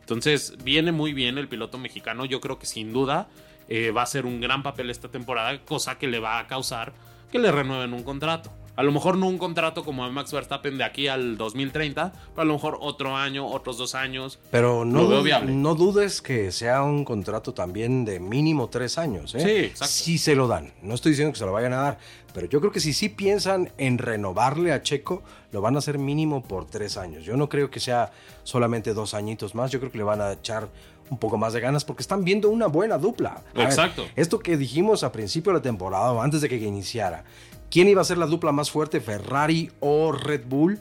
[0.00, 2.24] Entonces, viene muy bien el piloto mexicano.
[2.24, 3.28] Yo creo que sin duda
[3.68, 6.92] eh, va a ser un gran papel esta temporada, cosa que le va a causar
[7.30, 8.50] que le renueven un contrato.
[8.80, 12.40] A lo mejor no un contrato como a Max Verstappen de aquí al 2030, pero
[12.40, 14.38] a lo mejor otro año, otros dos años.
[14.50, 15.52] Pero no, veo viable.
[15.52, 19.34] no dudes que sea un contrato también de mínimo tres años.
[19.34, 19.40] ¿eh?
[19.40, 19.92] Sí, exacto.
[19.92, 20.72] Sí se lo dan.
[20.80, 21.98] No estoy diciendo que se lo vayan a dar.
[22.32, 25.98] Pero yo creo que si sí piensan en renovarle a Checo, lo van a hacer
[25.98, 27.22] mínimo por tres años.
[27.26, 28.12] Yo no creo que sea
[28.44, 29.70] solamente dos añitos más.
[29.70, 30.70] Yo creo que le van a echar
[31.10, 33.42] un poco más de ganas porque están viendo una buena dupla.
[33.54, 34.06] A ver, Exacto.
[34.16, 37.24] esto que dijimos a principio de la temporada o antes de que iniciara.
[37.70, 40.80] ¿Quién iba a ser la dupla más fuerte, Ferrari o Red Bull?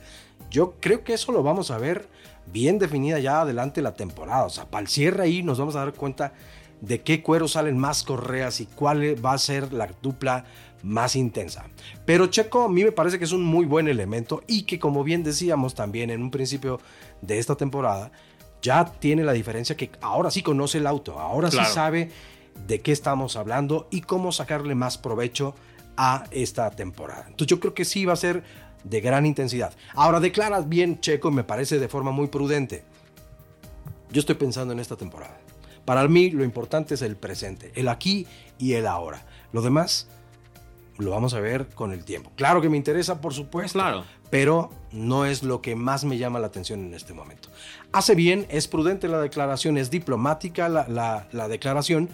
[0.50, 2.08] Yo creo que eso lo vamos a ver
[2.52, 4.46] bien definida ya adelante la temporada.
[4.46, 6.34] O sea, para el cierre ahí nos vamos a dar cuenta
[6.82, 10.46] de qué cuero salen más correas y cuál va a ser la dupla
[10.82, 11.66] más intensa.
[12.06, 15.04] Pero Checo a mí me parece que es un muy buen elemento y que como
[15.04, 16.80] bien decíamos también en un principio
[17.22, 18.12] de esta temporada,
[18.64, 22.10] ya tiene la diferencia que ahora sí conoce el auto, ahora sí sabe
[22.68, 25.54] de qué estamos hablando y cómo sacarle más provecho
[26.02, 27.26] a esta temporada.
[27.28, 28.42] Entonces yo creo que sí va a ser
[28.86, 29.74] de gran intensidad.
[29.96, 32.86] Ahora declaras bien Checo, me parece de forma muy prudente.
[34.10, 35.38] Yo estoy pensando en esta temporada.
[35.84, 38.26] Para mí lo importante es el presente, el aquí
[38.58, 39.26] y el ahora.
[39.52, 40.08] Lo demás
[40.98, 42.32] lo vamos a ver con el tiempo.
[42.38, 44.06] Claro que me interesa, por supuesto, claro.
[44.30, 47.50] pero no es lo que más me llama la atención en este momento.
[47.92, 52.10] Hace bien, es prudente la declaración, es diplomática la, la declaración,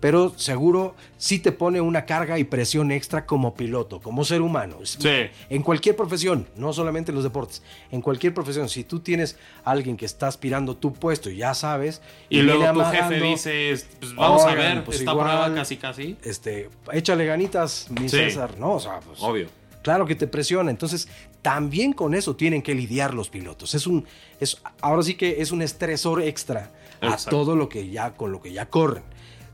[0.00, 4.78] pero seguro sí te pone una carga y presión extra como piloto, como ser humano.
[4.82, 5.28] Sí.
[5.50, 9.70] En cualquier profesión, no solamente en los deportes, en cualquier profesión, si tú tienes a
[9.72, 12.00] alguien que está aspirando tu puesto y ya sabes.
[12.30, 16.16] Y, luego tu jefe dice, pues vamos a ver, pues está igual, casi casi.
[16.22, 18.74] Este, échale ganitas, mi César, ¿no?
[18.74, 19.20] O sea, pues.
[19.22, 19.60] Obvio.
[19.82, 20.70] Claro que te presiona.
[20.70, 21.08] Entonces,
[21.42, 23.74] también con eso tienen que lidiar los pilotos.
[23.74, 24.06] Es un,
[24.38, 28.42] es, ahora sí que es un estresor extra a todo lo que ya, con lo
[28.42, 29.02] que ya corren.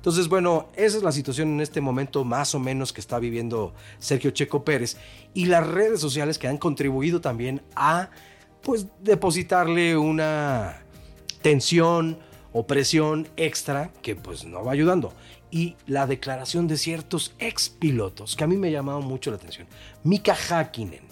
[0.07, 3.75] Entonces, bueno, esa es la situación en este momento más o menos que está viviendo
[3.99, 4.97] Sergio Checo Pérez
[5.35, 8.11] y las redes sociales que han contribuido también a,
[8.63, 10.81] pues, depositarle una
[11.43, 12.21] tensión
[12.53, 15.13] o presión extra que pues no va ayudando.
[15.51, 19.67] Y la declaración de ciertos ex pilotos que a mí me llamado mucho la atención.
[20.05, 21.03] Mika Hakkinen,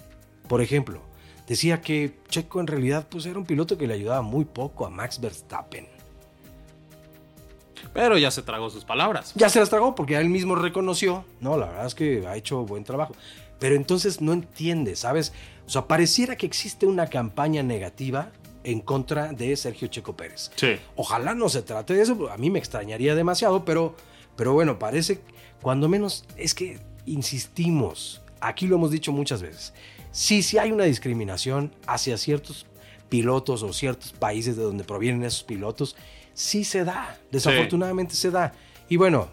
[0.47, 1.01] por ejemplo,
[1.49, 4.89] decía que Checo en realidad pues era un piloto que le ayudaba muy poco a
[4.89, 5.94] Max Verstappen.
[7.95, 9.31] Pero ya se tragó sus palabras.
[9.35, 11.23] Ya se las tragó porque él mismo reconoció.
[11.39, 13.15] No, la verdad es que ha hecho buen trabajo.
[13.57, 15.31] Pero entonces no entiende, ¿sabes?
[15.65, 18.33] O sea, pareciera que existe una campaña negativa
[18.65, 20.51] en contra de Sergio Checo Pérez.
[20.57, 20.75] Sí.
[20.97, 23.95] Ojalá no se trate de eso, a mí me extrañaría demasiado, pero,
[24.35, 25.21] pero bueno, parece,
[25.61, 29.73] cuando menos, es que insistimos, aquí lo hemos dicho muchas veces,
[30.11, 32.65] sí, sí hay una discriminación hacia ciertos
[33.07, 35.95] pilotos o ciertos países de donde provienen esos pilotos,
[36.35, 38.53] sí se da, desafortunadamente se da.
[38.87, 39.29] Y bueno,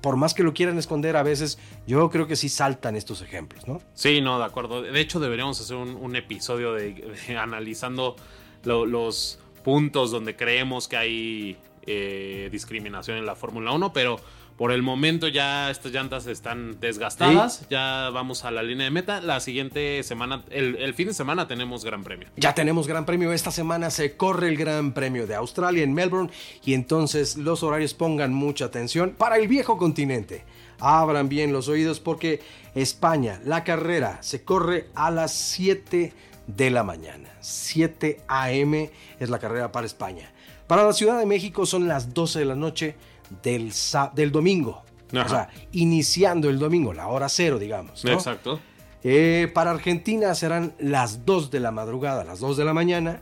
[0.00, 3.68] por más que lo quieran esconder a veces, yo creo que sí saltan estos ejemplos,
[3.68, 3.82] ¿no?
[3.92, 4.80] Sí, no, de acuerdo.
[4.80, 8.16] De hecho, deberíamos hacer un, episodio de, analizando
[8.64, 14.20] los puntos donde creemos que hay eh, discriminación en la Fórmula 1, pero
[14.56, 17.66] por el momento ya estas llantas están desgastadas.
[17.70, 19.20] Ya vamos a la línea de meta.
[19.20, 22.28] La siguiente semana, el, fin de semana tenemos Gran Premio.
[22.36, 23.32] Ya tenemos Gran Premio.
[23.32, 26.30] Esta semana se corre el Gran Premio de Australia en Melbourne.
[26.64, 30.44] Y entonces los horarios pongan mucha atención para el viejo continente.
[30.78, 32.40] Abran bien los oídos porque
[32.76, 36.12] España, la carrera se corre a las 7
[36.46, 37.28] de la mañana.
[37.40, 38.90] 7 a.m.
[39.18, 40.30] es la carrera para España.
[40.68, 42.94] Para la Ciudad de México son las 12 de la noche
[43.42, 43.72] del,
[44.14, 44.82] del domingo.
[45.12, 48.04] O sea, iniciando el domingo, la hora cero, digamos.
[48.04, 48.60] Exacto.
[49.02, 53.20] Eh, para Argentina serán las 2 de la madrugada, las 2 de la mañana.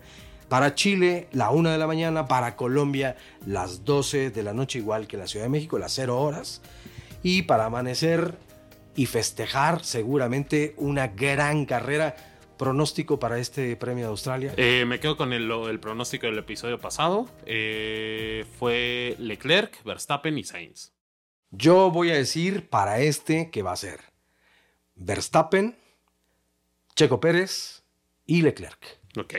[0.49, 2.27] Para Chile, la 1 de la mañana.
[2.29, 6.19] Para Colombia, las 12 de la noche, igual que la Ciudad de México, las 0
[6.19, 6.63] horas.
[7.23, 8.39] Y para amanecer
[8.95, 12.15] y festejar, seguramente una gran carrera
[12.63, 14.55] pronóstico para este premio de Australia?
[14.57, 17.29] Eh, me quedo con el, pronóstico del episodio pasado.
[17.45, 20.93] Eh, fue Leclerc, Verstappen y Sainz.
[21.51, 23.99] Yo voy a decir para este que va a ser
[24.95, 25.77] Verstappen,
[26.95, 27.83] Checo Pérez
[28.27, 29.01] y Leclerc.
[29.19, 29.35] Ok.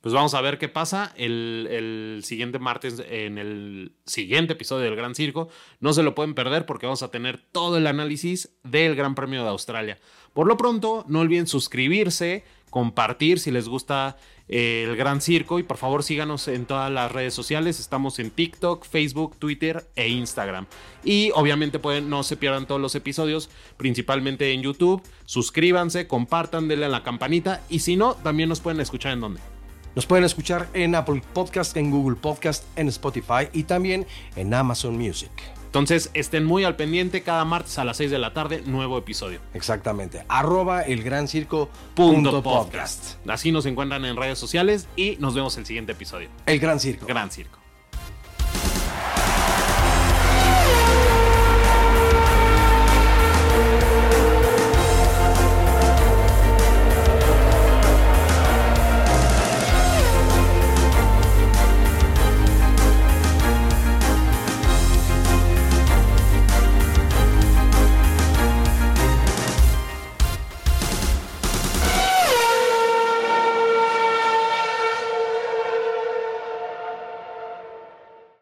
[0.00, 4.96] Pues vamos a ver qué pasa el, el, siguiente martes en el siguiente episodio del
[4.96, 5.48] Gran Circo.
[5.80, 9.42] No se lo pueden perder porque vamos a tener todo el análisis del Gran Premio
[9.42, 9.98] de Australia.
[10.34, 14.16] Por lo pronto, no olviden suscribirse, compartir si les gusta
[14.48, 17.78] eh, el Gran Circo y por favor síganos en todas las redes sociales.
[17.78, 20.66] Estamos en TikTok, Facebook, Twitter e Instagram.
[21.04, 25.02] Y obviamente pueden, no se pierdan todos los episodios, principalmente en YouTube.
[25.24, 29.40] Suscríbanse, compartan, denle a la campanita y si no, también nos pueden escuchar en donde.
[29.94, 34.98] Nos pueden escuchar en Apple Podcast, en Google Podcast, en Spotify y también en Amazon
[34.98, 35.30] Music.
[35.74, 39.40] Entonces estén muy al pendiente cada martes a las 6 de la tarde, nuevo episodio.
[39.54, 40.24] Exactamente.
[40.28, 43.16] Arroba el gran circo podcast.
[43.28, 46.28] Así nos encuentran en redes sociales y nos vemos el siguiente episodio.
[46.46, 47.06] El gran circo.
[47.06, 47.63] Gran circo.